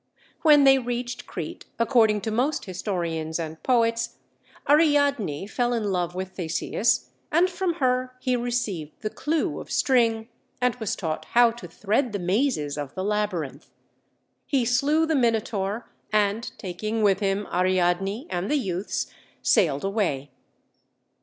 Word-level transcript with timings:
When 0.41 0.63
they 0.63 0.79
reached 0.79 1.27
Crete, 1.27 1.67
according 1.77 2.21
to 2.21 2.31
most 2.31 2.65
historians 2.65 3.37
and 3.37 3.61
poets, 3.61 4.15
Ariadne 4.67 5.45
fell 5.45 5.73
in 5.73 5.91
love 5.91 6.15
with 6.15 6.29
Theseus, 6.31 7.11
and 7.31 7.47
from 7.51 7.75
her 7.75 8.15
he 8.19 8.35
received 8.35 8.93
the 9.01 9.11
clew 9.11 9.59
of 9.59 9.69
string, 9.69 10.27
and 10.59 10.73
was 10.77 10.95
taught 10.95 11.25
how 11.33 11.51
to 11.51 11.67
thread 11.67 12.13
the 12.13 12.17
mazes 12.17 12.79
of 12.79 12.95
the 12.95 13.03
Labyrinth. 13.03 13.67
He 14.47 14.65
slew 14.65 15.05
the 15.05 15.13
Minotaur, 15.13 15.91
and, 16.11 16.51
taking 16.57 17.03
with 17.03 17.19
him 17.19 17.45
Ariadne 17.53 18.25
and 18.31 18.49
the 18.49 18.57
youths, 18.57 19.05
sailed 19.43 19.83
away. 19.83 20.31